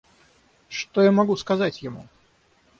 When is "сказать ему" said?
1.37-2.07